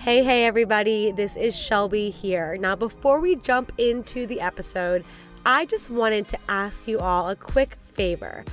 Hey, 0.00 0.24
hey, 0.24 0.46
everybody, 0.46 1.12
this 1.12 1.36
is 1.36 1.54
Shelby 1.54 2.08
here. 2.08 2.56
Now, 2.56 2.74
before 2.74 3.20
we 3.20 3.36
jump 3.36 3.70
into 3.76 4.24
the 4.24 4.40
episode, 4.40 5.04
I 5.44 5.66
just 5.66 5.90
wanted 5.90 6.26
to 6.28 6.38
ask 6.48 6.88
you 6.88 7.00
all 7.00 7.28
a 7.28 7.36
quick 7.36 7.74
favor. 7.74 8.46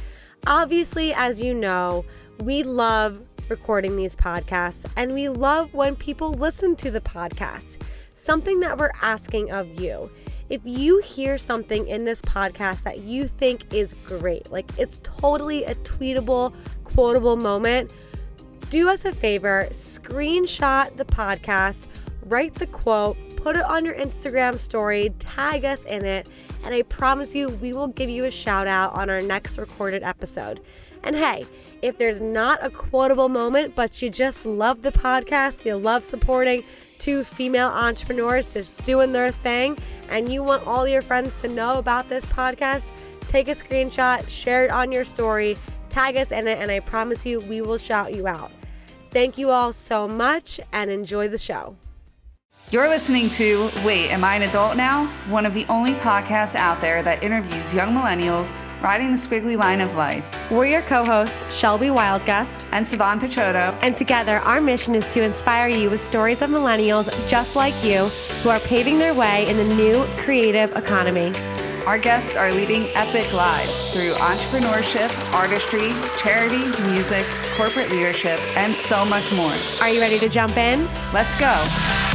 Obviously, 0.45 1.13
as 1.13 1.41
you 1.41 1.53
know, 1.53 2.03
we 2.41 2.63
love 2.63 3.21
recording 3.47 3.95
these 3.95 4.13
podcasts 4.13 4.85
and 4.97 5.13
we 5.13 5.29
love 5.29 5.73
when 5.73 5.95
people 5.95 6.33
listen 6.33 6.75
to 6.75 6.91
the 6.91 6.99
podcast. 6.99 7.77
Something 8.11 8.59
that 8.59 8.77
we're 8.77 8.91
asking 9.01 9.49
of 9.49 9.79
you. 9.79 10.11
If 10.49 10.59
you 10.65 10.99
hear 10.99 11.37
something 11.37 11.87
in 11.87 12.03
this 12.03 12.21
podcast 12.23 12.83
that 12.83 12.99
you 12.99 13.25
think 13.25 13.73
is 13.73 13.93
great, 14.05 14.51
like 14.51 14.69
it's 14.77 14.99
totally 15.01 15.63
a 15.63 15.75
tweetable, 15.75 16.53
quotable 16.83 17.37
moment, 17.37 17.89
do 18.69 18.89
us 18.89 19.05
a 19.05 19.13
favor, 19.13 19.67
screenshot 19.71 20.95
the 20.97 21.05
podcast, 21.05 21.87
write 22.25 22.53
the 22.55 22.67
quote, 22.67 23.17
put 23.37 23.55
it 23.55 23.63
on 23.63 23.85
your 23.85 23.95
Instagram 23.95 24.59
story, 24.59 25.13
tag 25.19 25.63
us 25.63 25.85
in 25.85 26.03
it, 26.03 26.27
and 26.63 26.73
I 26.73 26.81
promise 26.81 27.33
you 27.33 27.49
we 27.49 27.71
will 27.71 27.87
give 27.87 28.09
you 28.09 28.25
a 28.25 28.31
shout 28.31 28.67
out 28.67 28.93
on 28.93 29.09
our 29.09 29.21
next 29.21 29.57
recorded 29.57 30.03
episode. 30.03 30.59
And 31.03 31.15
hey, 31.15 31.45
if 31.81 31.97
there's 31.97 32.19
not 32.19 32.59
a 32.61 32.69
quotable 32.69 33.29
moment, 33.29 33.73
but 33.75 34.01
you 34.01 34.09
just 34.09 34.45
love 34.45 34.81
the 34.81 34.91
podcast, 34.91 35.65
you 35.65 35.77
love 35.77 36.03
supporting 36.03 36.63
two 36.99 37.23
female 37.23 37.69
entrepreneurs 37.69 38.53
just 38.53 38.75
doing 38.83 39.13
their 39.13 39.31
thing, 39.31 39.77
and 40.09 40.31
you 40.31 40.43
want 40.43 40.65
all 40.67 40.87
your 40.87 41.01
friends 41.01 41.41
to 41.41 41.47
know 41.47 41.77
about 41.77 42.09
this 42.09 42.25
podcast, 42.25 42.91
take 43.27 43.47
a 43.47 43.55
screenshot, 43.55 44.27
share 44.27 44.65
it 44.65 44.71
on 44.71 44.91
your 44.91 45.05
story, 45.05 45.55
tag 45.89 46.17
us 46.17 46.31
in 46.31 46.47
it, 46.47 46.57
and 46.59 46.69
I 46.69 46.79
promise 46.81 47.25
you 47.25 47.39
we 47.41 47.61
will 47.61 47.77
shout 47.77 48.13
you 48.13 48.27
out. 48.27 48.51
Thank 49.17 49.39
you 49.39 49.49
all 49.49 49.71
so 49.71 50.07
much 50.07 50.59
and 50.71 50.91
enjoy 50.91 51.27
the 51.27 51.39
show. 51.39 51.75
You're 52.69 52.87
listening 52.87 53.31
to 53.31 53.71
Wait, 53.83 54.11
Am 54.11 54.23
I 54.23 54.35
an 54.35 54.43
Adult 54.43 54.77
Now? 54.77 55.07
One 55.27 55.43
of 55.43 55.55
the 55.55 55.65
only 55.69 55.93
podcasts 55.93 56.53
out 56.53 56.81
there 56.81 57.01
that 57.01 57.23
interviews 57.23 57.73
young 57.73 57.95
millennials 57.95 58.53
riding 58.79 59.11
the 59.11 59.17
squiggly 59.17 59.57
line 59.57 59.81
of 59.81 59.95
life. 59.95 60.23
We're 60.51 60.67
your 60.67 60.83
co 60.83 61.03
hosts, 61.03 61.43
Shelby 61.51 61.87
Wildgust 61.87 62.67
and 62.71 62.87
Savan 62.87 63.19
Picciotto. 63.19 63.75
And 63.81 63.97
together, 63.97 64.37
our 64.41 64.61
mission 64.61 64.93
is 64.93 65.07
to 65.07 65.23
inspire 65.23 65.67
you 65.67 65.89
with 65.89 65.99
stories 65.99 66.43
of 66.43 66.51
millennials 66.51 67.09
just 67.27 67.55
like 67.55 67.73
you 67.83 68.09
who 68.43 68.49
are 68.49 68.59
paving 68.59 68.99
their 68.99 69.15
way 69.15 69.47
in 69.49 69.57
the 69.57 69.75
new 69.75 70.05
creative 70.17 70.75
economy. 70.75 71.33
Our 71.87 71.97
guests 71.97 72.35
are 72.35 72.51
leading 72.51 72.89
epic 72.95 73.31
lives 73.31 73.85
through 73.93 74.11
entrepreneurship, 74.15 75.09
artistry, 75.33 75.93
charity, 76.21 76.65
music, 76.91 77.25
corporate 77.55 77.89
leadership, 77.91 78.41
and 78.57 78.73
so 78.73 79.05
much 79.05 79.31
more. 79.31 79.53
Are 79.79 79.89
you 79.89 80.01
ready 80.01 80.19
to 80.19 80.27
jump 80.27 80.57
in? 80.57 80.85
Let's 81.13 81.39
go. 81.39 82.06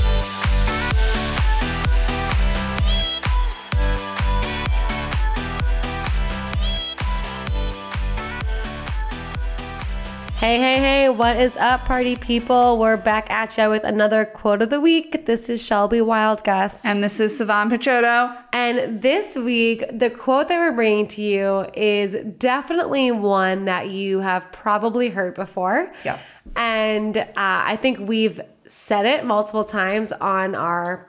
Hey, 10.42 10.58
hey, 10.58 10.78
hey, 10.78 11.08
what 11.08 11.36
is 11.36 11.56
up, 11.56 11.84
party 11.84 12.16
people? 12.16 12.76
We're 12.76 12.96
back 12.96 13.30
at 13.30 13.56
you 13.56 13.70
with 13.70 13.84
another 13.84 14.24
quote 14.24 14.60
of 14.60 14.70
the 14.70 14.80
week. 14.80 15.24
This 15.24 15.48
is 15.48 15.64
Shelby 15.64 15.98
Wildgust. 15.98 16.80
And 16.82 17.00
this 17.00 17.20
is 17.20 17.38
Savan 17.38 17.70
Picciotto. 17.70 18.36
And 18.52 19.00
this 19.00 19.36
week, 19.36 19.84
the 19.92 20.10
quote 20.10 20.48
that 20.48 20.58
we're 20.58 20.72
bringing 20.72 21.06
to 21.06 21.22
you 21.22 21.66
is 21.74 22.16
definitely 22.38 23.12
one 23.12 23.66
that 23.66 23.90
you 23.90 24.18
have 24.18 24.50
probably 24.50 25.10
heard 25.10 25.36
before. 25.36 25.92
Yeah. 26.04 26.18
And 26.56 27.18
uh, 27.18 27.24
I 27.36 27.76
think 27.76 28.00
we've 28.00 28.40
said 28.66 29.06
it 29.06 29.24
multiple 29.24 29.62
times 29.62 30.10
on 30.10 30.56
our 30.56 31.06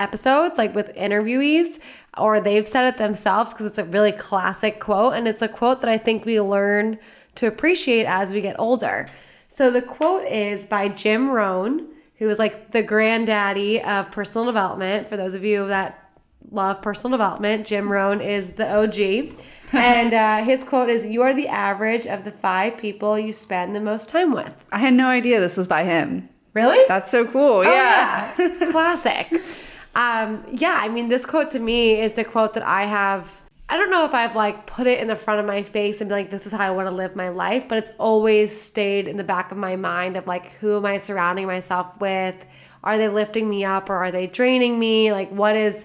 episodes, 0.00 0.58
like 0.58 0.74
with 0.74 0.94
interviewees, 0.96 1.78
or 2.18 2.40
they've 2.40 2.68
said 2.68 2.86
it 2.92 2.98
themselves 2.98 3.54
because 3.54 3.64
it's 3.64 3.78
a 3.78 3.84
really 3.84 4.12
classic 4.12 4.80
quote. 4.80 5.14
And 5.14 5.26
it's 5.26 5.40
a 5.40 5.48
quote 5.48 5.80
that 5.80 5.88
I 5.88 5.96
think 5.96 6.26
we 6.26 6.42
learn 6.42 6.98
to 7.36 7.46
appreciate 7.46 8.06
as 8.06 8.32
we 8.32 8.40
get 8.40 8.56
older. 8.58 9.06
So 9.48 9.70
the 9.70 9.82
quote 9.82 10.26
is 10.26 10.64
by 10.64 10.88
Jim 10.88 11.30
Rohn, 11.30 11.88
who 12.16 12.28
is 12.28 12.38
like 12.38 12.72
the 12.72 12.82
granddaddy 12.82 13.82
of 13.82 14.10
personal 14.10 14.46
development. 14.46 15.08
For 15.08 15.16
those 15.16 15.34
of 15.34 15.44
you 15.44 15.66
that 15.68 16.10
love 16.50 16.82
personal 16.82 17.16
development, 17.16 17.66
Jim 17.66 17.90
Rohn 17.90 18.20
is 18.20 18.48
the 18.50 18.70
OG. 18.70 19.40
and 19.72 20.14
uh, 20.14 20.44
his 20.44 20.62
quote 20.64 20.88
is 20.88 21.06
You 21.06 21.22
are 21.22 21.34
the 21.34 21.48
average 21.48 22.06
of 22.06 22.24
the 22.24 22.32
five 22.32 22.76
people 22.76 23.18
you 23.18 23.32
spend 23.32 23.74
the 23.74 23.80
most 23.80 24.08
time 24.08 24.32
with. 24.32 24.52
I 24.72 24.78
had 24.78 24.94
no 24.94 25.08
idea 25.08 25.40
this 25.40 25.56
was 25.56 25.66
by 25.66 25.84
him. 25.84 26.28
Really? 26.54 26.82
That's 26.88 27.10
so 27.10 27.26
cool. 27.26 27.58
Oh, 27.58 27.62
yeah. 27.62 28.34
yeah. 28.38 28.70
Classic. 28.70 29.42
Um, 29.96 30.44
yeah, 30.52 30.78
I 30.78 30.90
mean, 30.90 31.08
this 31.08 31.24
quote 31.24 31.50
to 31.52 31.58
me 31.58 31.98
is 31.98 32.12
the 32.12 32.24
quote 32.24 32.52
that 32.52 32.62
I 32.62 32.84
have 32.84 33.42
I 33.68 33.76
don't 33.76 33.90
know 33.90 34.04
if 34.04 34.14
I've 34.14 34.36
like 34.36 34.66
put 34.66 34.86
it 34.86 35.00
in 35.00 35.08
the 35.08 35.16
front 35.16 35.40
of 35.40 35.46
my 35.46 35.62
face 35.62 36.00
and 36.00 36.08
be 36.08 36.14
like, 36.14 36.30
this 36.30 36.46
is 36.46 36.52
how 36.52 36.66
I 36.66 36.70
want 36.70 36.88
to 36.88 36.94
live 36.94 37.16
my 37.16 37.30
life, 37.30 37.66
but 37.68 37.78
it's 37.78 37.90
always 37.98 38.58
stayed 38.58 39.08
in 39.08 39.16
the 39.16 39.24
back 39.24 39.50
of 39.50 39.58
my 39.58 39.74
mind 39.74 40.16
of 40.16 40.26
like, 40.26 40.52
who 40.52 40.76
am 40.76 40.86
I 40.86 40.98
surrounding 40.98 41.46
myself 41.46 42.00
with? 42.00 42.36
Are 42.84 42.96
they 42.96 43.08
lifting 43.08 43.48
me 43.50 43.64
up 43.64 43.90
or 43.90 43.96
are 43.96 44.12
they 44.12 44.28
draining 44.28 44.78
me? 44.78 45.10
Like, 45.10 45.30
what 45.30 45.56
is, 45.56 45.84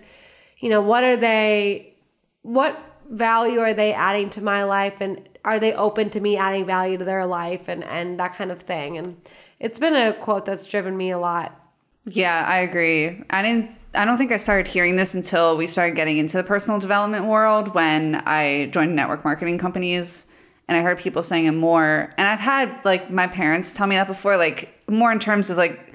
you 0.59 0.69
know, 0.69 0.81
what 0.81 1.03
are 1.03 1.17
they, 1.17 1.95
what 2.43 2.79
value 3.09 3.59
are 3.59 3.73
they 3.73 3.93
adding 3.93 4.29
to 4.31 4.43
my 4.43 4.63
life? 4.63 5.01
And 5.01 5.27
are 5.43 5.59
they 5.59 5.73
open 5.73 6.11
to 6.11 6.19
me 6.19 6.37
adding 6.37 6.67
value 6.67 6.99
to 6.99 7.05
their 7.05 7.25
life 7.25 7.67
and, 7.67 7.83
and 7.83 8.19
that 8.19 8.35
kind 8.35 8.51
of 8.51 8.59
thing? 8.59 8.99
And 8.99 9.19
it's 9.59 9.79
been 9.79 9.95
a 9.95 10.13
quote 10.13 10.45
that's 10.45 10.67
driven 10.67 10.95
me 10.95 11.09
a 11.09 11.17
lot. 11.17 11.59
Yeah, 12.05 12.45
I 12.47 12.59
agree. 12.59 13.23
I 13.31 13.41
didn't 13.41 13.71
I 13.93 14.05
don't 14.05 14.17
think 14.17 14.31
I 14.31 14.37
started 14.37 14.71
hearing 14.71 14.95
this 14.95 15.15
until 15.15 15.57
we 15.57 15.67
started 15.67 15.95
getting 15.95 16.17
into 16.17 16.37
the 16.37 16.43
personal 16.43 16.79
development 16.79 17.25
world 17.25 17.73
when 17.73 18.15
I 18.25 18.67
joined 18.67 18.95
network 18.95 19.25
marketing 19.25 19.57
companies 19.57 20.31
and 20.67 20.77
I 20.77 20.81
heard 20.81 20.97
people 20.97 21.23
saying 21.23 21.45
it 21.45 21.51
more. 21.51 22.13
And 22.17 22.27
I've 22.27 22.39
had 22.39 22.73
like 22.85 23.09
my 23.11 23.27
parents 23.27 23.73
tell 23.73 23.87
me 23.87 23.97
that 23.97 24.07
before, 24.07 24.37
like 24.37 24.73
more 24.89 25.11
in 25.11 25.19
terms 25.19 25.49
of 25.49 25.57
like 25.57 25.93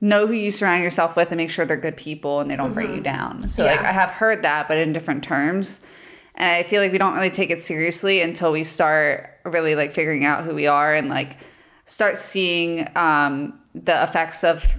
know 0.00 0.26
who 0.26 0.34
you 0.34 0.50
surround 0.50 0.82
yourself 0.82 1.16
with 1.16 1.30
and 1.30 1.38
make 1.38 1.50
sure 1.50 1.64
they're 1.64 1.76
good 1.76 1.96
people 1.96 2.40
and 2.40 2.50
they 2.50 2.56
don't 2.56 2.66
mm-hmm. 2.66 2.74
break 2.74 2.90
you 2.90 3.00
down. 3.00 3.48
So 3.48 3.64
yeah. 3.64 3.72
like 3.72 3.80
I 3.80 3.92
have 3.92 4.10
heard 4.10 4.42
that, 4.42 4.68
but 4.68 4.76
in 4.76 4.92
different 4.92 5.24
terms. 5.24 5.86
And 6.34 6.48
I 6.48 6.62
feel 6.62 6.82
like 6.82 6.92
we 6.92 6.98
don't 6.98 7.14
really 7.14 7.30
take 7.30 7.50
it 7.50 7.60
seriously 7.60 8.20
until 8.20 8.52
we 8.52 8.62
start 8.62 9.30
really 9.44 9.74
like 9.74 9.92
figuring 9.92 10.24
out 10.24 10.44
who 10.44 10.54
we 10.54 10.66
are 10.66 10.94
and 10.94 11.08
like 11.08 11.38
start 11.84 12.16
seeing 12.16 12.86
um, 12.94 13.58
the 13.74 14.02
effects 14.02 14.44
of 14.44 14.76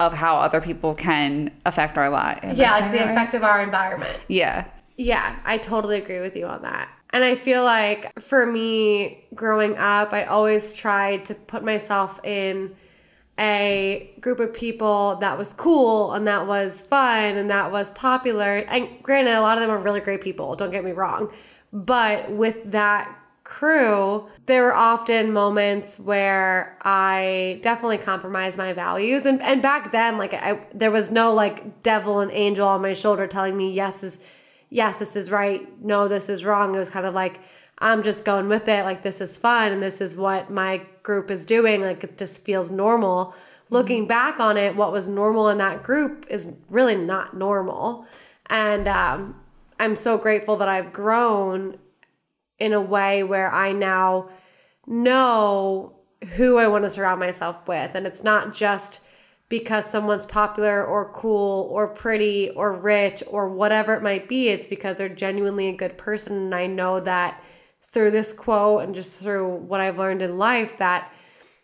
of 0.00 0.14
how 0.14 0.36
other 0.36 0.60
people 0.60 0.94
can 0.94 1.52
affect 1.66 1.98
our 1.98 2.08
lives. 2.08 2.58
Yeah, 2.58 2.72
like 2.72 2.90
the 2.90 2.98
right? 2.98 3.10
effect 3.10 3.34
of 3.34 3.44
our 3.44 3.62
environment. 3.62 4.18
Yeah. 4.28 4.64
Yeah, 4.96 5.38
I 5.44 5.58
totally 5.58 5.98
agree 5.98 6.20
with 6.20 6.36
you 6.36 6.46
on 6.46 6.62
that. 6.62 6.88
And 7.10 7.22
I 7.22 7.34
feel 7.34 7.62
like 7.64 8.18
for 8.20 8.46
me, 8.46 9.24
growing 9.34 9.76
up, 9.76 10.12
I 10.12 10.24
always 10.24 10.74
tried 10.74 11.26
to 11.26 11.34
put 11.34 11.62
myself 11.62 12.18
in 12.24 12.74
a 13.38 14.10
group 14.20 14.40
of 14.40 14.52
people 14.52 15.16
that 15.20 15.36
was 15.36 15.52
cool 15.52 16.12
and 16.12 16.26
that 16.26 16.46
was 16.46 16.80
fun 16.82 17.36
and 17.36 17.50
that 17.50 17.72
was 17.72 17.90
popular. 17.90 18.58
And 18.58 18.88
granted, 19.02 19.34
a 19.34 19.40
lot 19.40 19.58
of 19.58 19.62
them 19.62 19.70
are 19.70 19.78
really 19.78 20.00
great 20.00 20.20
people, 20.20 20.56
don't 20.56 20.70
get 20.70 20.84
me 20.84 20.92
wrong. 20.92 21.32
But 21.72 22.30
with 22.30 22.72
that 22.72 23.16
crew, 23.50 24.28
there 24.46 24.62
were 24.62 24.74
often 24.74 25.32
moments 25.32 25.98
where 25.98 26.78
I 26.82 27.58
definitely 27.62 27.98
compromised 27.98 28.56
my 28.56 28.72
values. 28.72 29.26
And 29.26 29.42
and 29.42 29.60
back 29.60 29.90
then, 29.90 30.18
like 30.18 30.32
I 30.32 30.60
there 30.72 30.92
was 30.92 31.10
no 31.10 31.34
like 31.34 31.82
devil 31.82 32.20
and 32.20 32.30
angel 32.30 32.66
on 32.66 32.80
my 32.80 32.92
shoulder 32.92 33.26
telling 33.26 33.56
me 33.56 33.72
yes 33.72 34.04
is 34.04 34.20
yes, 34.70 35.00
this 35.00 35.16
is 35.16 35.32
right, 35.32 35.66
no, 35.84 36.06
this 36.06 36.28
is 36.28 36.44
wrong. 36.44 36.74
It 36.74 36.78
was 36.78 36.88
kind 36.88 37.04
of 37.04 37.12
like 37.12 37.40
I'm 37.78 38.04
just 38.04 38.24
going 38.24 38.48
with 38.48 38.68
it, 38.68 38.84
like 38.84 39.02
this 39.02 39.20
is 39.20 39.36
fun 39.36 39.72
and 39.72 39.82
this 39.82 40.00
is 40.00 40.16
what 40.16 40.48
my 40.48 40.82
group 41.02 41.28
is 41.28 41.44
doing. 41.44 41.80
Like 41.80 42.04
it 42.04 42.16
just 42.16 42.44
feels 42.44 42.70
normal. 42.70 43.26
Mm-hmm. 43.26 43.74
Looking 43.74 44.06
back 44.06 44.38
on 44.38 44.56
it, 44.58 44.76
what 44.76 44.92
was 44.92 45.08
normal 45.08 45.48
in 45.48 45.58
that 45.58 45.82
group 45.82 46.24
is 46.30 46.52
really 46.68 46.96
not 46.96 47.36
normal. 47.36 48.06
And 48.46 48.86
um, 48.86 49.40
I'm 49.80 49.96
so 49.96 50.16
grateful 50.18 50.56
that 50.58 50.68
I've 50.68 50.92
grown 50.92 51.78
in 52.60 52.72
a 52.72 52.80
way 52.80 53.22
where 53.22 53.52
I 53.52 53.72
now 53.72 54.28
know 54.86 55.96
who 56.36 56.58
I 56.58 56.68
want 56.68 56.84
to 56.84 56.90
surround 56.90 57.18
myself 57.18 57.66
with. 57.66 57.94
And 57.94 58.06
it's 58.06 58.22
not 58.22 58.54
just 58.54 59.00
because 59.48 59.84
someone's 59.84 60.26
popular 60.26 60.84
or 60.84 61.12
cool 61.12 61.68
or 61.72 61.88
pretty 61.88 62.50
or 62.50 62.72
rich 62.72 63.22
or 63.26 63.48
whatever 63.48 63.94
it 63.94 64.02
might 64.02 64.28
be. 64.28 64.48
It's 64.48 64.66
because 64.66 64.98
they're 64.98 65.08
genuinely 65.08 65.68
a 65.68 65.76
good 65.76 65.98
person. 65.98 66.36
And 66.36 66.54
I 66.54 66.66
know 66.66 67.00
that 67.00 67.42
through 67.82 68.12
this 68.12 68.32
quote 68.32 68.84
and 68.84 68.94
just 68.94 69.18
through 69.18 69.56
what 69.56 69.80
I've 69.80 69.98
learned 69.98 70.22
in 70.22 70.38
life 70.38 70.78
that, 70.78 71.10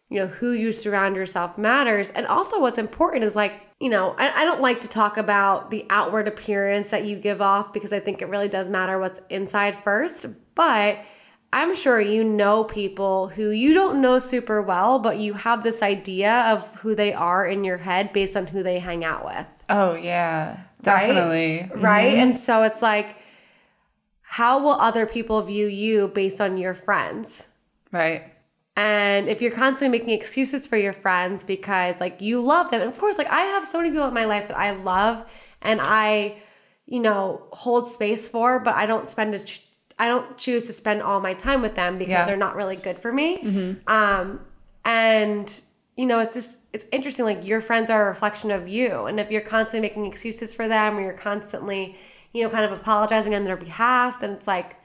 you 0.08 0.18
know, 0.18 0.26
who 0.26 0.50
you 0.50 0.72
surround 0.72 1.14
yourself 1.14 1.56
matters. 1.56 2.10
And 2.10 2.26
also, 2.26 2.60
what's 2.60 2.78
important 2.78 3.24
is 3.24 3.36
like, 3.36 3.60
you 3.80 3.90
know, 3.90 4.14
I, 4.18 4.42
I 4.42 4.44
don't 4.44 4.60
like 4.60 4.80
to 4.82 4.88
talk 4.88 5.16
about 5.18 5.70
the 5.70 5.84
outward 5.90 6.28
appearance 6.28 6.90
that 6.90 7.04
you 7.04 7.16
give 7.16 7.42
off 7.42 7.72
because 7.72 7.92
I 7.92 8.00
think 8.00 8.22
it 8.22 8.28
really 8.28 8.48
does 8.48 8.68
matter 8.68 8.98
what's 8.98 9.20
inside 9.28 9.76
first. 9.82 10.26
But 10.54 10.98
I'm 11.52 11.74
sure 11.74 12.00
you 12.00 12.24
know 12.24 12.64
people 12.64 13.28
who 13.28 13.50
you 13.50 13.74
don't 13.74 14.00
know 14.00 14.18
super 14.18 14.62
well, 14.62 14.98
but 14.98 15.18
you 15.18 15.34
have 15.34 15.62
this 15.62 15.82
idea 15.82 16.42
of 16.52 16.66
who 16.76 16.94
they 16.94 17.12
are 17.12 17.46
in 17.46 17.64
your 17.64 17.76
head 17.78 18.12
based 18.12 18.36
on 18.36 18.46
who 18.46 18.62
they 18.62 18.78
hang 18.78 19.04
out 19.04 19.24
with. 19.24 19.46
Oh 19.68 19.94
yeah, 19.94 20.56
Right? 20.56 20.62
definitely. 20.82 21.70
Right? 21.76 22.12
Mm-hmm. 22.12 22.20
And 22.22 22.36
so 22.36 22.62
it's 22.62 22.80
like, 22.82 23.16
how 24.22 24.58
will 24.62 24.72
other 24.72 25.06
people 25.06 25.40
view 25.42 25.66
you 25.66 26.08
based 26.08 26.40
on 26.40 26.56
your 26.58 26.74
friends? 26.74 27.48
Right. 27.92 28.32
And 28.76 29.28
if 29.28 29.40
you're 29.40 29.52
constantly 29.52 29.98
making 29.98 30.14
excuses 30.14 30.66
for 30.66 30.76
your 30.76 30.92
friends 30.92 31.42
because 31.44 31.98
like 31.98 32.20
you 32.20 32.40
love 32.42 32.70
them, 32.70 32.82
and 32.82 32.92
of 32.92 32.98
course, 32.98 33.16
like 33.18 33.28
I 33.30 33.40
have 33.42 33.66
so 33.66 33.78
many 33.78 33.90
people 33.90 34.06
in 34.08 34.14
my 34.14 34.26
life 34.26 34.48
that 34.48 34.58
I 34.58 34.72
love 34.72 35.24
and 35.62 35.80
I, 35.80 36.36
you 36.86 37.00
know, 37.00 37.46
hold 37.52 37.88
space 37.88 38.28
for, 38.28 38.58
but 38.60 38.74
I 38.74 38.84
don't 38.86 39.08
spend 39.08 39.34
a, 39.34 39.38
ch- 39.38 39.66
I 39.98 40.08
don't 40.08 40.36
choose 40.36 40.66
to 40.66 40.74
spend 40.74 41.00
all 41.00 41.20
my 41.20 41.32
time 41.32 41.62
with 41.62 41.74
them 41.74 41.96
because 41.96 42.10
Yeah. 42.10 42.24
they're 42.26 42.36
not 42.36 42.54
really 42.54 42.76
good 42.76 42.98
for 42.98 43.10
me. 43.12 43.76
Um, 43.86 44.40
and 44.84 45.60
you 45.96 46.04
know, 46.04 46.18
it's 46.20 46.34
just 46.34 46.58
it's 46.74 46.84
interesting. 46.92 47.24
Like 47.24 47.46
your 47.46 47.62
friends 47.62 47.88
are 47.88 48.04
a 48.04 48.08
reflection 48.10 48.50
of 48.50 48.68
you, 48.68 49.06
and 49.06 49.18
if 49.18 49.30
you're 49.30 49.40
constantly 49.40 49.80
making 49.88 50.04
excuses 50.04 50.52
for 50.52 50.68
them, 50.68 50.98
or 50.98 51.00
you're 51.00 51.14
constantly, 51.14 51.96
you 52.34 52.42
know, 52.42 52.50
kind 52.50 52.66
of 52.66 52.72
apologizing 52.72 53.34
on 53.34 53.44
their 53.44 53.56
behalf, 53.56 54.20
then 54.20 54.32
it's 54.32 54.46
like, 54.46 54.76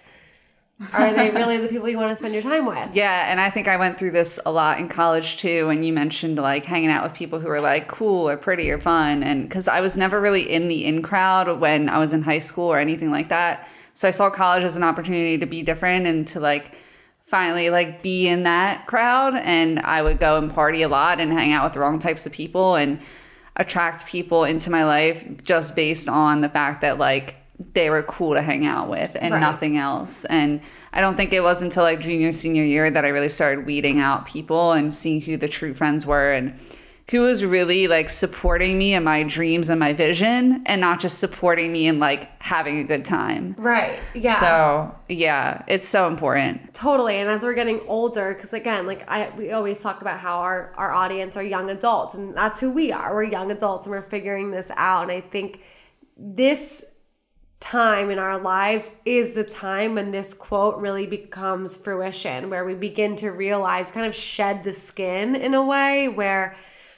are 0.94 1.14
they 1.14 1.30
really 1.36 1.58
the 1.58 1.68
people 1.68 1.88
you 1.90 1.98
want 1.98 2.10
to 2.10 2.16
spend 2.16 2.34
your 2.34 2.44
time 2.44 2.66
with? 2.66 2.96
Yeah, 2.96 3.32
and 3.32 3.40
I 3.40 3.50
think 3.50 3.68
I 3.68 3.78
went 3.78 3.98
through 3.98 4.12
this 4.12 4.40
a 4.46 4.52
lot 4.52 4.80
in 4.80 4.88
college 4.88 5.38
too. 5.38 5.70
And 5.70 5.86
you 5.86 5.94
mentioned 5.94 6.38
like 6.38 6.66
hanging 6.66 6.90
out 6.90 7.04
with 7.04 7.14
people 7.14 7.40
who 7.40 7.50
are 7.50 7.62
like 7.62 7.88
cool 7.88 8.30
or 8.30 8.38
pretty 8.38 8.70
or 8.72 8.80
fun, 8.80 9.24
and 9.24 9.44
because 9.44 9.68
I 9.68 9.82
was 9.82 9.98
never 9.98 10.20
really 10.20 10.50
in 10.52 10.68
the 10.68 10.86
in 10.86 11.02
crowd 11.02 11.60
when 11.60 11.90
I 11.90 11.98
was 11.98 12.14
in 12.14 12.22
high 12.22 12.40
school 12.40 12.66
or 12.66 12.80
anything 12.80 13.12
like 13.12 13.30
that, 13.30 13.68
so 13.94 14.08
I 14.08 14.12
saw 14.12 14.30
college 14.30 14.64
as 14.64 14.76
an 14.76 14.84
opportunity 14.84 15.38
to 15.38 15.46
be 15.46 15.64
different 15.64 16.08
and 16.08 16.28
to 16.30 16.40
like 16.40 16.76
finally 17.20 17.70
like 17.70 18.02
be 18.02 18.28
in 18.28 18.44
that 18.44 18.88
crowd. 18.88 19.36
And 19.36 19.80
I 19.80 20.02
would 20.02 20.20
go 20.20 20.38
and 20.38 20.54
party 20.54 20.82
a 20.82 20.90
lot 20.90 21.20
and 21.20 21.32
hang 21.32 21.52
out 21.52 21.64
with 21.64 21.74
the 21.74 21.80
wrong 21.80 22.00
types 22.00 22.26
of 22.26 22.32
people 22.32 22.76
and 22.76 23.00
attract 23.56 24.06
people 24.06 24.44
into 24.44 24.70
my 24.70 24.86
life 24.86 25.26
just 25.44 25.76
based 25.76 26.10
on 26.10 26.42
the 26.42 26.50
fact 26.50 26.82
that 26.82 26.98
like 26.98 27.36
they 27.74 27.90
were 27.90 28.04
cool 28.04 28.34
to 28.34 28.42
hang 28.42 28.66
out 28.66 28.90
with 28.90 29.16
and 29.20 29.34
Right. 29.34 29.40
nothing 29.40 29.78
else. 29.78 30.26
And 30.26 30.62
I 30.94 31.02
don't 31.02 31.16
think 31.16 31.34
it 31.34 31.42
was 31.42 31.62
until 31.62 31.84
like 31.84 32.00
junior, 32.00 32.32
senior 32.32 32.64
year 32.64 32.90
that 32.90 33.06
I 33.06 33.10
really 33.10 33.30
started 33.30 33.66
weeding 33.66 34.00
out 34.00 34.26
people 34.26 34.74
and 34.74 34.94
seeing 34.94 35.22
who 35.22 35.38
the 35.38 35.48
true 35.48 35.74
friends 35.74 36.06
were 36.06 36.32
and 36.32 36.54
who 37.10 37.22
was 37.22 37.44
really 37.44 37.90
like 37.90 38.10
supporting 38.10 38.78
me 38.78 38.94
in 38.94 39.04
my 39.04 39.22
dreams 39.24 39.70
and 39.70 39.78
my 39.78 39.92
vision 39.92 40.64
and 40.66 40.80
not 40.80 40.98
just 41.02 41.20
supporting 41.20 41.70
me 41.70 41.88
in 41.88 42.00
like 42.00 42.30
having 42.42 42.80
a 42.80 42.86
good 42.86 43.04
time. 43.04 43.54
Right. 43.58 44.00
Yeah. 44.14 44.32
So, 44.34 44.96
yeah, 45.10 45.64
it's 45.68 45.90
so 45.90 46.08
important. 46.08 46.74
Totally. 46.74 47.18
And 47.18 47.30
as 47.30 47.44
we're 47.44 47.54
getting 47.54 47.82
older, 47.86 48.34
because 48.34 48.54
again, 48.54 48.88
like 48.88 49.04
I 49.10 49.30
we 49.38 49.52
always 49.52 49.80
talk 49.80 50.00
about 50.00 50.20
how 50.22 50.38
our, 50.40 50.72
our 50.78 50.94
audience 50.94 51.36
are 51.36 51.44
young 51.44 51.70
adults, 51.70 52.14
and 52.14 52.34
that's 52.36 52.62
who 52.62 52.72
we 52.72 52.94
are. 52.94 53.14
We're 53.14 53.24
young 53.24 53.52
adults 53.52 53.88
and 53.88 53.94
we're 53.94 54.04
figuring 54.04 54.52
this 54.52 54.72
out. 54.78 55.04
And 55.04 55.12
I 55.12 55.20
think 55.20 55.60
this 56.16 56.86
time 57.62 58.10
in 58.10 58.20
our 58.20 58.40
lives 58.40 58.92
is 59.06 59.34
the 59.36 59.44
time 59.44 59.96
when 59.96 60.12
this 60.12 60.34
quote 60.34 60.78
really 60.78 61.08
becomes 61.08 61.78
fruition, 61.78 62.50
where 62.50 62.66
we 62.66 62.74
begin 62.74 63.16
to 63.18 63.30
realize, 63.30 63.90
kind 63.90 64.06
of 64.08 64.14
shed 64.16 64.64
the 64.66 64.74
skin 64.74 65.36
in 65.36 65.54
a 65.54 65.64
way 65.64 66.10
where 66.10 66.58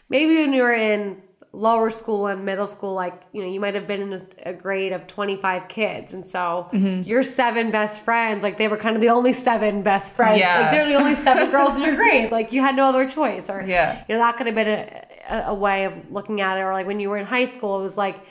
maybe 0.10 0.38
when 0.38 0.54
you 0.54 0.64
were 0.64 0.74
in 0.74 1.22
lower 1.52 1.90
school 1.92 2.28
and 2.28 2.46
middle 2.46 2.66
school, 2.66 2.94
like, 2.94 3.22
you 3.34 3.42
know, 3.42 3.48
you 3.48 3.60
might 3.60 3.76
have 3.76 3.86
been 3.86 4.02
in 4.02 4.14
a, 4.14 4.20
a 4.50 4.54
grade 4.54 4.92
of 4.94 5.06
25 5.06 5.68
kids. 5.68 6.14
And 6.14 6.26
so 6.26 6.70
mm-hmm. 6.74 7.04
your 7.04 7.22
seven 7.22 7.70
best 7.70 8.04
friends, 8.04 8.42
like, 8.42 8.58
they 8.58 8.68
were 8.68 8.78
kind 8.78 8.96
of 8.96 9.02
the 9.02 9.10
only 9.10 9.34
seven 9.34 9.84
best 9.84 10.16
friends. 10.16 10.40
Yeah. 10.40 10.62
Like, 10.62 10.72
they're 10.72 10.88
the 10.88 10.96
only 10.96 11.14
seven 11.14 11.52
girls 11.52 11.76
in 11.76 11.84
your 11.84 11.96
grade. 11.96 12.32
Like, 12.32 12.54
you 12.54 12.62
had 12.62 12.76
no 12.76 12.88
other 12.88 13.08
choice. 13.08 13.50
Or, 13.50 13.62
Yeah. 13.62 14.04
you 14.08 14.16
know, 14.16 14.22
that 14.22 14.38
could 14.38 14.48
have 14.48 14.56
been 14.56 14.68
a, 15.30 15.44
a 15.48 15.54
way 15.54 15.84
of 15.84 15.94
looking 16.10 16.42
at 16.42 16.58
it. 16.58 16.62
Or, 16.62 16.74
like, 16.74 16.88
when 16.88 17.00
you 17.00 17.10
were 17.10 17.18
in 17.18 17.26
high 17.26 17.46
school, 17.46 17.80
it 17.80 17.84
was 17.84 17.98
like 17.98 18.26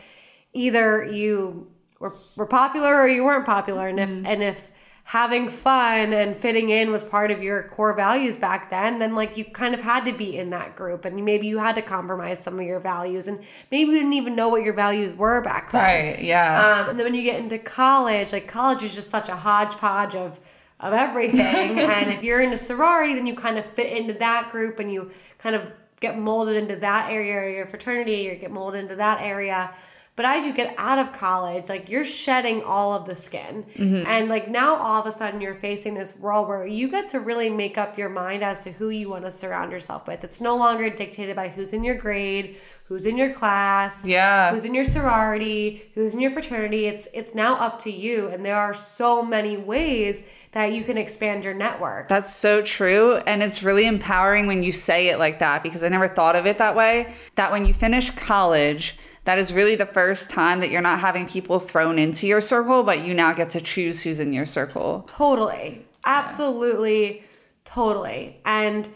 either 0.53 1.05
you 1.05 1.72
were, 2.03 2.15
were 2.37 2.47
popular 2.47 2.95
or 3.01 3.09
you 3.09 3.25
weren't 3.25 3.47
popular. 3.47 3.89
And 3.89 3.99
if, 4.01 4.11
and 4.11 4.43
if, 4.43 4.69
having 5.05 5.49
fun 5.49 6.13
and 6.13 6.37
fitting 6.37 6.71
in 6.71 6.93
was 6.93 7.03
part 7.03 7.33
of 7.33 7.43
your 7.43 7.65
core 7.65 7.93
values 7.93 8.37
back 8.37 8.71
then 8.71 9.01
then 9.01 9.17
like 9.17 9.37
you 9.37 9.45
kind 9.45 9.75
of 9.75 9.81
had 9.81 10.05
to 10.05 10.13
be 10.13 10.39
in 10.39 10.51
that 10.51 10.77
group 10.77 11.05
and 11.05 11.25
maybe 11.25 11.45
you 11.49 11.59
had 11.59 11.75
to 11.75 11.83
compromise 11.83 12.39
some 12.39 12.57
of 12.61 12.65
your 12.65 12.79
values 12.79 13.27
and 13.27 13.41
maybe 13.73 13.91
you 13.91 13.97
didn't 13.99 14.13
even 14.13 14.37
know 14.37 14.49
what 14.49 14.63
your 14.63 14.73
values 14.73 15.13
were 15.15 15.41
back 15.43 15.73
then 15.73 15.83
Right. 15.83 16.23
Yeah. 16.23 16.83
um, 16.83 16.91
and 16.91 16.99
then 16.99 17.05
when 17.07 17.15
you 17.17 17.25
get 17.25 17.41
into 17.41 17.59
college 17.59 18.33
like 18.33 18.47
college 18.47 18.85
is 18.85 18.95
just 18.95 19.11
such 19.11 19.29
a 19.29 19.35
hodgepodge 19.35 20.15
of 20.15 20.39
of 20.79 20.93
everything 20.93 21.79
and 21.97 22.11
if 22.13 22.23
you're 22.23 22.41
in 22.41 22.53
a 22.53 22.57
sorority 22.57 23.13
then 23.15 23.27
you 23.27 23.35
kind 23.35 23.59
of 23.59 23.67
fit 23.75 23.93
into 23.93 24.13
that 24.15 24.53
group 24.53 24.79
and 24.79 24.93
you 24.93 25.11
kind 25.39 25.57
of 25.57 25.63
get 25.99 26.17
molded 26.17 26.57
into 26.57 26.77
that 26.77 27.11
area 27.11 27.35
or 27.35 27.49
your 27.49 27.67
fraternity 27.67 28.31
or 28.31 28.37
get 28.37 28.53
molded 28.53 28.81
into 28.85 28.95
that 28.95 29.21
area 29.21 29.75
but 30.15 30.25
as 30.25 30.45
you 30.45 30.53
get 30.53 30.75
out 30.79 30.99
of 30.99 31.13
college 31.13 31.69
like 31.69 31.89
you're 31.89 32.05
shedding 32.05 32.63
all 32.63 32.93
of 32.93 33.07
the 33.07 33.15
skin 33.15 33.65
mm-hmm. 33.75 34.07
and 34.07 34.29
like 34.29 34.49
now 34.49 34.77
all 34.77 35.01
of 35.01 35.07
a 35.07 35.13
sudden 35.13 35.41
you're 35.41 35.55
facing 35.55 35.95
this 35.95 36.19
world 36.19 36.49
where 36.49 36.67
you 36.67 36.89
get 36.89 37.09
to 37.09 37.21
really 37.21 37.49
make 37.51 37.79
up 37.79 37.97
your 37.99 38.09
mind 38.09 38.43
as 38.43 38.61
to 38.61 38.73
who 38.73 38.91
you 38.91 39.09
want 39.09 39.25
to 39.25 39.31
surround 39.31 39.73
yourself 39.73 40.07
with 40.07 40.23
it's 40.25 40.41
no 40.41 40.57
longer 40.57 40.91
dictated 40.91 41.37
by 41.37 41.49
who's 41.49 41.73
in 41.73 41.83
your 41.83 41.95
grade 41.95 42.57
who's 42.93 43.07
in 43.07 43.17
your 43.17 43.33
class 43.33 44.05
Yeah. 44.05 44.51
who's 44.53 44.67
in 44.67 44.75
your 44.75 44.85
sorority, 44.85 45.83
who's 45.95 46.13
in 46.13 46.21
your 46.21 46.31
fraternity. 46.31 46.87
It's 46.87 47.09
it's 47.15 47.35
now 47.35 47.55
up 47.55 47.79
to 47.81 47.91
you, 47.91 48.29
and 48.29 48.45
there 48.45 48.57
are 48.57 48.75
so 48.75 49.23
many 49.23 49.57
ways 49.57 50.23
that 50.53 50.73
you 50.73 50.85
can 50.85 50.99
expand 50.99 51.43
your 51.45 51.55
network. 51.55 52.09
That's 52.09 52.31
so 52.31 52.61
true. 52.61 53.17
And 53.27 53.43
it's 53.43 53.63
really 53.63 53.87
empowering 53.87 54.47
when 54.47 54.63
you 54.63 54.73
say 54.73 55.09
it 55.09 55.19
like 55.19 55.39
that 55.39 55.63
because 55.63 55.83
I 55.83 55.89
never 55.89 56.07
thought 56.07 56.37
of 56.37 56.47
it 56.47 56.59
that 56.59 56.77
way. 56.77 57.15
That 57.37 57.51
when 57.51 57.65
you 57.65 57.73
finish 57.73 58.11
college, 58.11 58.99
that 59.25 59.39
is 59.39 59.53
really 59.53 59.77
the 59.77 59.87
first 59.87 60.31
time 60.31 60.61
that 60.61 60.71
you're 60.71 60.83
not 60.83 61.01
having 61.01 61.29
people 61.29 61.59
thrown 61.59 61.99
into 61.99 62.27
your 62.27 62.41
circle, 62.41 62.83
but 62.83 63.05
you 63.05 63.15
now 63.15 63.33
get 63.33 63.51
to 63.51 63.61
choose 63.61 64.03
who's 64.03 64.21
in 64.21 64.33
your 64.33 64.47
circle. 64.47 65.05
Totally, 65.09 65.87
absolutely, 66.05 67.23
totally. 67.65 68.41
And 68.45 68.89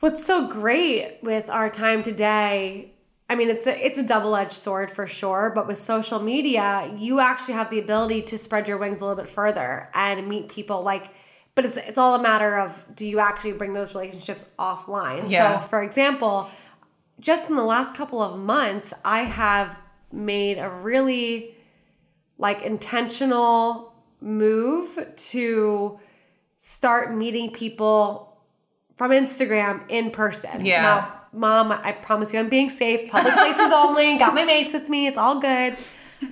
what's 0.00 0.24
so 0.24 0.46
great 0.46 1.18
with 1.22 1.48
our 1.48 1.68
time 1.68 2.02
today 2.02 2.94
I 3.28 3.36
mean, 3.36 3.48
it's 3.48 3.66
a 3.66 3.86
it's 3.86 3.98
a 3.98 4.02
double 4.02 4.36
edged 4.36 4.52
sword 4.52 4.90
for 4.90 5.06
sure. 5.06 5.50
But 5.54 5.66
with 5.66 5.78
social 5.78 6.20
media, 6.20 6.94
you 6.96 7.20
actually 7.20 7.54
have 7.54 7.70
the 7.70 7.78
ability 7.78 8.22
to 8.22 8.38
spread 8.38 8.68
your 8.68 8.76
wings 8.78 9.00
a 9.00 9.06
little 9.06 9.22
bit 9.22 9.30
further 9.30 9.88
and 9.94 10.28
meet 10.28 10.48
people 10.48 10.82
like. 10.82 11.10
But 11.54 11.64
it's 11.64 11.76
it's 11.76 11.98
all 11.98 12.16
a 12.16 12.22
matter 12.22 12.58
of 12.58 12.76
do 12.94 13.06
you 13.06 13.20
actually 13.20 13.52
bring 13.52 13.72
those 13.72 13.94
relationships 13.94 14.50
offline? 14.58 15.30
Yeah. 15.30 15.60
So, 15.60 15.68
for 15.68 15.82
example, 15.82 16.50
just 17.20 17.48
in 17.48 17.56
the 17.56 17.64
last 17.64 17.94
couple 17.96 18.20
of 18.20 18.38
months, 18.38 18.92
I 19.04 19.20
have 19.22 19.78
made 20.12 20.58
a 20.58 20.68
really 20.68 21.54
like 22.38 22.62
intentional 22.62 23.94
move 24.20 25.06
to 25.16 25.98
start 26.56 27.14
meeting 27.14 27.50
people 27.52 28.38
from 28.96 29.10
Instagram 29.10 29.82
in 29.88 30.10
person. 30.10 30.64
Yeah. 30.64 30.82
Now, 30.82 31.20
mom, 31.32 31.72
I 31.72 31.92
promise 31.92 32.32
you 32.32 32.38
I'm 32.38 32.48
being 32.48 32.70
safe. 32.70 33.10
Public 33.10 33.34
places 33.34 33.60
only. 33.72 34.18
Got 34.18 34.34
my 34.34 34.44
mace 34.44 34.72
with 34.72 34.88
me. 34.88 35.06
It's 35.06 35.18
all 35.18 35.40
good. 35.40 35.76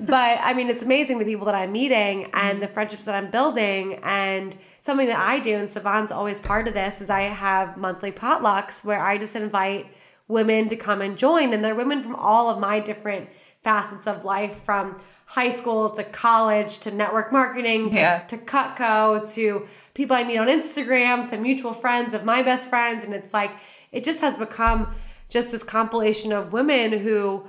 But 0.00 0.38
I 0.40 0.54
mean, 0.54 0.68
it's 0.68 0.82
amazing 0.82 1.18
the 1.18 1.24
people 1.24 1.46
that 1.46 1.54
I'm 1.54 1.72
meeting 1.72 2.30
and 2.32 2.62
the 2.62 2.68
friendships 2.68 3.04
that 3.04 3.14
I'm 3.14 3.30
building. 3.30 4.00
And 4.02 4.56
something 4.80 5.06
that 5.06 5.18
I 5.18 5.38
do, 5.38 5.56
and 5.56 5.70
Savon's 5.70 6.12
always 6.12 6.40
part 6.40 6.66
of 6.68 6.74
this, 6.74 7.00
is 7.00 7.10
I 7.10 7.22
have 7.22 7.76
monthly 7.76 8.12
potlucks 8.12 8.84
where 8.84 9.04
I 9.04 9.18
just 9.18 9.36
invite 9.36 9.86
women 10.32 10.68
to 10.70 10.76
come 10.76 11.00
and 11.00 11.16
join. 11.16 11.52
And 11.52 11.64
they're 11.64 11.74
women 11.74 12.02
from 12.02 12.16
all 12.16 12.48
of 12.50 12.58
my 12.58 12.80
different 12.80 13.28
facets 13.62 14.06
of 14.06 14.24
life 14.24 14.64
from 14.64 15.00
high 15.26 15.50
school 15.50 15.88
to 15.90 16.02
college 16.04 16.78
to 16.78 16.90
network 16.90 17.32
marketing 17.32 17.90
to, 17.90 17.96
Yeah. 17.96 18.18
to 18.26 18.36
Cutco 18.36 19.32
to 19.34 19.66
people 19.94 20.16
I 20.16 20.24
meet 20.24 20.38
on 20.38 20.48
Instagram 20.48 21.28
to 21.30 21.38
mutual 21.38 21.72
friends 21.72 22.12
of 22.14 22.24
my 22.24 22.42
best 22.42 22.68
friends. 22.68 23.04
And 23.04 23.14
it's 23.14 23.32
like, 23.32 23.52
it 23.92 24.04
just 24.04 24.20
has 24.20 24.36
become 24.36 24.94
just 25.28 25.52
this 25.52 25.62
compilation 25.62 26.32
of 26.32 26.52
women 26.52 26.92
who 26.92 27.44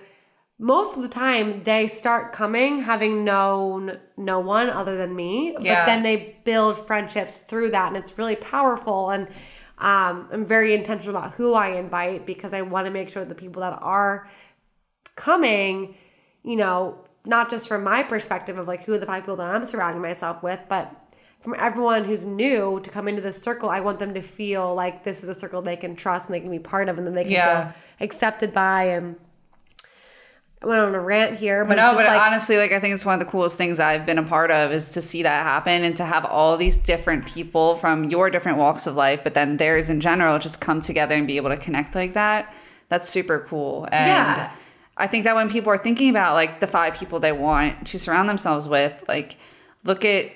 most 0.59 0.95
of 0.95 1.01
the 1.01 1.09
time 1.09 1.63
they 1.63 1.87
start 1.87 2.31
coming 2.31 2.81
having 2.83 3.23
known 3.25 3.97
no 4.15 4.39
one 4.39 4.69
other 4.69 4.95
than 4.95 5.13
me 5.15 5.51
but 5.55 5.63
then 5.85 6.03
they 6.03 6.37
build 6.45 6.85
friendships 6.87 7.37
through 7.37 7.71
that 7.71 7.87
and 7.87 7.97
it's 7.97 8.17
really 8.19 8.35
powerful 8.37 9.09
and 9.09 9.27
um, 9.79 10.27
i'm 10.31 10.45
very 10.45 10.73
intentional 10.73 11.15
about 11.15 11.33
who 11.33 11.53
i 11.53 11.69
invite 11.69 12.25
because 12.25 12.53
i 12.53 12.61
want 12.61 12.85
to 12.85 12.91
make 12.91 13.09
sure 13.09 13.25
the 13.25 13.35
people 13.35 13.61
that 13.61 13.77
are 13.81 14.29
coming 15.15 15.95
you 16.43 16.55
know 16.55 16.97
not 17.25 17.49
just 17.49 17.67
from 17.67 17.83
my 17.83 18.03
perspective 18.03 18.57
of 18.57 18.67
like 18.67 18.83
who 18.83 18.93
are 18.93 18.97
the 18.97 19.05
five 19.05 19.23
people 19.23 19.35
that 19.35 19.49
i'm 19.53 19.65
surrounding 19.65 20.01
myself 20.01 20.41
with 20.43 20.59
but 20.69 20.91
from 21.39 21.55
everyone 21.57 22.05
who's 22.05 22.25
new 22.25 22.79
to 22.83 22.89
come 22.89 23.07
into 23.07 23.21
this 23.21 23.37
circle 23.41 23.69
i 23.69 23.79
want 23.79 23.99
them 23.99 24.13
to 24.13 24.21
feel 24.21 24.73
like 24.73 25.03
this 25.03 25.23
is 25.23 25.29
a 25.29 25.33
circle 25.35 25.61
they 25.61 25.75
can 25.75 25.95
trust 25.95 26.27
and 26.27 26.35
they 26.35 26.39
can 26.39 26.51
be 26.51 26.59
part 26.59 26.89
of 26.89 26.97
and 26.97 27.05
then 27.05 27.13
they 27.13 27.23
can 27.23 27.31
Yeah. 27.33 27.71
feel 27.71 27.73
accepted 28.01 28.53
by 28.53 28.85
and 28.85 29.15
I 30.63 30.67
went 30.67 30.79
on 30.79 30.95
a 30.95 30.99
rant 30.99 31.37
here, 31.37 31.65
but 31.65 31.75
no, 31.75 31.83
just 31.83 31.97
but 31.97 32.05
like, 32.05 32.21
honestly, 32.21 32.57
like 32.57 32.71
I 32.71 32.79
think 32.79 32.93
it's 32.93 33.05
one 33.05 33.13
of 33.13 33.19
the 33.19 33.29
coolest 33.29 33.57
things 33.57 33.81
I've 33.81 34.05
been 34.05 34.17
a 34.17 34.23
part 34.23 34.49
of 34.49 34.71
is 34.71 34.91
to 34.91 35.01
see 35.01 35.23
that 35.23 35.43
happen 35.43 35.83
and 35.83 35.97
to 35.97 36.05
have 36.05 36.23
all 36.25 36.55
these 36.55 36.79
different 36.79 37.25
people 37.25 37.75
from 37.75 38.05
your 38.05 38.29
different 38.29 38.57
walks 38.57 38.87
of 38.87 38.95
life, 38.95 39.21
but 39.23 39.33
then 39.33 39.57
theirs 39.57 39.89
in 39.89 39.99
general, 39.99 40.39
just 40.39 40.61
come 40.61 40.79
together 40.79 41.15
and 41.15 41.27
be 41.27 41.35
able 41.35 41.49
to 41.49 41.57
connect 41.57 41.95
like 41.95 42.13
that. 42.13 42.53
That's 42.87 43.09
super 43.09 43.45
cool. 43.47 43.85
And 43.91 44.07
Yeah. 44.07 44.51
I 44.95 45.07
think 45.07 45.25
that 45.25 45.35
when 45.35 45.49
people 45.49 45.73
are 45.73 45.77
thinking 45.77 46.09
about 46.09 46.35
like 46.35 46.59
the 46.59 46.67
five 46.67 46.93
people 46.93 47.19
they 47.19 47.31
want 47.31 47.87
to 47.87 47.99
surround 47.99 48.29
themselves 48.29 48.69
with, 48.69 49.03
like 49.07 49.37
look 49.83 50.05
at 50.05 50.31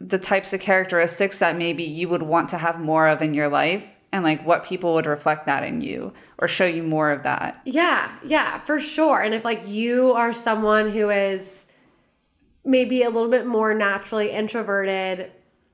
the 0.00 0.18
types 0.18 0.52
of 0.52 0.60
characteristics 0.60 1.38
that 1.38 1.56
maybe 1.56 1.84
you 1.84 2.08
would 2.08 2.22
want 2.22 2.48
to 2.50 2.58
have 2.58 2.80
more 2.80 3.06
of 3.06 3.22
in 3.22 3.34
your 3.34 3.48
life 3.48 3.96
and 4.12 4.24
like 4.24 4.44
what 4.44 4.64
people 4.64 4.94
would 4.94 5.06
reflect 5.06 5.46
that 5.46 5.62
in 5.62 5.80
you 5.80 6.12
or 6.38 6.48
show 6.48 6.66
you 6.66 6.82
more 6.82 7.10
of 7.10 7.22
that. 7.22 7.60
Yeah, 7.64 8.10
yeah, 8.24 8.60
for 8.60 8.80
sure. 8.80 9.20
And 9.20 9.34
if 9.34 9.44
like 9.44 9.68
you 9.68 10.12
are 10.12 10.32
someone 10.32 10.90
who 10.90 11.10
is 11.10 11.64
maybe 12.64 13.02
a 13.02 13.10
little 13.10 13.30
bit 13.30 13.46
more 13.46 13.72
naturally 13.72 14.30
introverted 14.30 15.30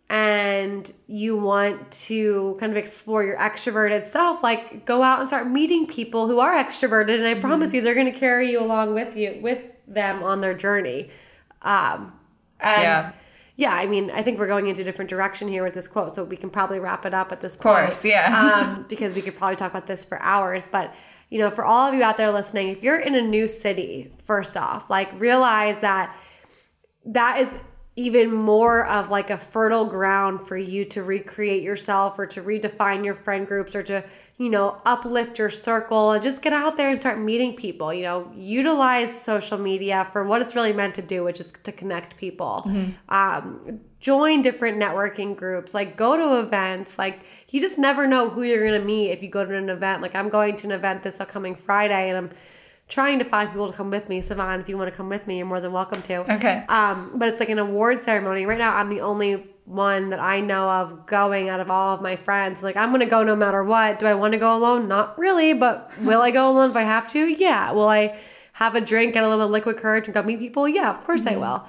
and 0.09 0.93
you 1.09 1.37
want 1.37 1.91
to 1.91 2.57
kind 2.61 2.71
of 2.71 2.79
explore 2.79 3.25
your 3.25 3.39
extroverted 3.39 4.07
self, 4.07 4.43
like 4.43 4.85
go 4.87 5.03
out 5.03 5.19
and 5.19 5.27
start 5.27 5.49
meeting 5.49 5.87
people 5.87 6.29
who 6.29 6.39
are 6.39 6.53
extroverted 6.55 7.17
and 7.19 7.27
I 7.27 7.35
promise 7.35 7.73
you 7.75 7.81
they're 7.81 7.95
going 7.95 8.13
to 8.13 8.19
carry 8.19 8.51
you 8.53 8.61
along 8.61 8.95
with 8.95 9.17
you 9.17 9.39
with 9.43 9.63
them 9.89 10.23
on 10.23 10.41
their 10.41 10.55
journey. 10.55 11.11
Um 11.63 12.13
and 12.61 12.83
Yeah. 12.83 13.13
Yeah, 13.57 13.73
I 13.73 13.87
mean, 13.87 14.11
I 14.11 14.23
think 14.23 14.39
we're 14.39 14.47
going 14.47 14.67
into 14.67 14.83
a 14.83 14.85
different 14.85 15.09
direction 15.09 15.49
here 15.49 15.65
with 15.65 15.73
this 15.73 15.89
quote, 15.89 16.15
so 16.15 16.25
we 16.25 16.37
can 16.37 16.51
probably 16.51 16.79
wrap 16.79 17.07
it 17.07 17.15
up 17.15 17.33
at 17.33 17.41
this 17.41 17.57
point. 17.57 17.77
Of 17.79 17.83
course, 17.85 18.03
point. 18.03 18.15
yeah. 18.15 18.75
um, 18.77 18.85
because 18.89 19.15
we 19.15 19.23
could 19.23 19.37
probably 19.37 19.57
talk 19.57 19.71
about 19.71 19.87
this 19.87 20.05
for 20.05 20.21
hours. 20.21 20.69
But 20.71 20.95
you 21.31 21.39
know, 21.39 21.51
for 21.51 21.65
all 21.65 21.89
of 21.89 21.95
you 21.95 22.03
out 22.03 22.19
there 22.19 22.31
listening, 22.31 22.69
if 22.69 22.83
you're 22.83 23.01
in 23.01 23.15
a 23.15 23.23
new 23.23 23.49
city, 23.49 24.13
first 24.25 24.57
off, 24.57 24.91
like 24.91 25.19
realize 25.19 25.79
that 25.79 26.15
that 27.07 27.41
is 27.41 27.57
even 27.99 28.31
more 28.31 28.87
of 28.87 29.09
like 29.09 29.31
a 29.31 29.39
fertile 29.39 29.87
ground 29.87 30.47
for 30.47 30.57
you 30.57 30.85
to 30.85 31.03
recreate 31.03 31.63
yourself 31.63 32.19
or 32.19 32.27
to 32.27 32.43
redefine 32.43 33.03
your 33.03 33.15
friend 33.15 33.47
groups 33.47 33.75
or 33.75 33.83
to 33.83 34.05
you 34.37 34.51
know 34.51 34.79
uplift 34.85 35.39
your 35.39 35.49
circle 35.49 36.13
and 36.13 36.23
just 36.23 36.43
get 36.43 36.53
out 36.53 36.77
there 36.77 36.91
and 36.91 37.01
start 37.01 37.19
meeting 37.19 37.57
people. 37.57 37.95
You 37.95 38.03
know 38.03 38.33
utilize 38.37 39.19
social 39.19 39.57
media 39.57 40.07
for 40.13 40.25
what 40.25 40.43
it's 40.43 40.55
really 40.55 40.75
meant 40.75 40.95
to 40.97 41.03
do 41.03 41.25
which 41.25 41.41
is 41.41 41.53
to 41.65 41.73
connect 41.73 42.19
people. 42.19 42.63
Um, 43.09 43.81
join 43.99 44.43
different 44.43 44.79
networking 44.79 45.35
groups. 45.35 45.73
Like 45.73 45.97
go 45.97 46.19
to 46.19 46.41
events. 46.47 46.99
Like 46.99 47.21
you 47.49 47.63
just 47.63 47.79
never 47.79 48.07
know 48.07 48.29
who 48.29 48.43
you're 48.43 48.67
going 48.69 48.79
to 48.79 48.87
meet 48.87 49.11
if 49.11 49.23
you 49.23 49.31
go 49.31 49.43
to 49.43 49.57
an 49.57 49.71
event. 49.71 50.03
Like 50.03 50.15
i'm 50.15 50.29
going 50.29 50.55
to 50.57 50.67
an 50.67 50.73
event 50.73 51.03
this 51.03 51.19
upcoming 51.19 51.57
friday 51.57 52.11
and 52.11 52.19
i'm 52.19 52.31
trying 52.89 53.19
to 53.19 53.25
find 53.25 53.51
people 53.51 53.71
to 53.71 53.77
come 53.77 53.91
with 53.91 54.09
me 54.09 54.21
savon 54.21 54.61
if 54.61 54.69
you 54.69 54.77
want 54.79 54.89
to 54.91 54.97
come 54.97 55.09
with 55.09 55.27
me 55.27 55.39
you're 55.39 55.47
more 55.47 55.61
than 55.61 55.73
welcome 55.73 56.01
to 56.03 56.19
Okay. 56.35 56.65
um, 56.69 57.13
but 57.17 57.29
it's 57.29 57.41
like 57.41 57.49
an 57.49 57.59
award 57.59 58.03
ceremony. 58.05 58.47
Right 58.47 58.59
now, 58.59 58.75
I'm 58.77 58.89
the 58.89 59.01
only 59.01 59.45
one 59.65 60.11
that 60.11 60.21
I 60.21 60.41
know 60.41 60.69
of 60.71 61.07
going 61.07 61.49
out 61.49 61.59
of 61.59 61.69
all 61.71 61.95
of 61.97 62.01
my 62.01 62.15
friends. 62.15 62.63
Like, 62.63 62.77
I'm 62.77 62.91
going 62.91 63.01
to 63.01 63.07
go 63.07 63.25
no 63.25 63.35
matter 63.35 63.65
what. 63.65 63.99
Do 63.99 64.07
I 64.07 64.15
want 64.15 64.33
to 64.33 64.39
go 64.39 64.55
alone? 64.57 64.87
Not 64.87 65.19
really, 65.19 65.55
but 65.55 65.91
will 66.03 66.23
I 66.23 66.31
go 66.31 66.49
alone 66.49 66.71
if 66.71 66.77
I 66.77 66.83
have 66.83 67.11
to? 67.13 67.27
Yeah. 67.27 67.73
Will 67.73 67.89
I 67.89 68.17
have 68.53 68.77
a 68.77 68.81
drink, 68.81 69.15
get 69.15 69.25
a 69.25 69.29
little 69.29 69.41
bit 69.43 69.47
of 69.47 69.51
liquid 69.51 69.77
courage, 69.79 70.05
and 70.07 70.15
go 70.15 70.23
meet 70.23 70.39
people? 70.39 70.69
Yeah, 70.69 70.89
of 70.97 71.03
course 71.05 71.27
I 71.27 71.35
will. 71.37 71.67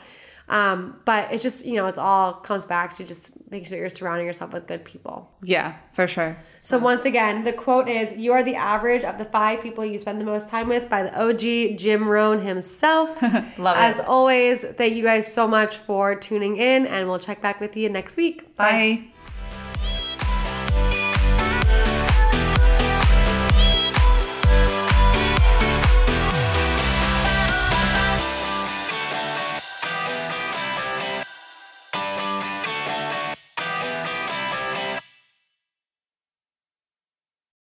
Um, 0.49 0.99
but 1.03 1.31
it's 1.33 1.43
just, 1.43 1.65
you 1.65 1.75
know, 1.75 1.87
it's 1.87 1.99
all 1.99 2.33
comes 2.33 2.65
back 2.65 2.93
to 2.95 3.03
just 3.03 3.33
making 3.51 3.67
sure 3.67 3.77
you're 3.77 3.89
surrounding 3.89 4.25
yourself 4.25 4.53
with 4.53 4.65
good 4.65 4.85
people. 4.85 5.29
Yeah, 5.41 5.75
for 5.91 6.07
sure. 6.07 6.37
So 6.61 6.77
once 6.77 7.05
again, 7.05 7.43
the 7.43 7.53
quote 7.53 7.89
is 7.89 8.15
You 8.15 8.33
are 8.33 8.43
the 8.43 8.55
average 8.55 9.03
of 9.03 9.17
the 9.17 9.25
five 9.25 9.61
people 9.61 9.85
you 9.85 9.99
spend 9.99 10.19
the 10.21 10.25
most 10.25 10.49
time 10.49 10.69
with 10.69 10.89
by 10.89 11.03
the 11.03 11.21
OG 11.21 11.77
Jim 11.77 12.07
Rohn 12.07 12.41
himself. 12.41 13.21
Love 13.57 13.77
it. 13.77 13.81
As 13.81 13.99
always, 14.01 14.63
thank 14.63 14.93
you 14.93 15.03
guys 15.03 15.31
so 15.31 15.47
much 15.47 15.77
for 15.77 16.15
tuning 16.15 16.57
in, 16.57 16.87
and 16.87 17.07
we'll 17.07 17.19
check 17.19 17.41
back 17.41 17.59
with 17.59 17.75
you 17.75 17.89
next 17.89 18.17
week. 18.17 18.55
Bye. 18.55 19.07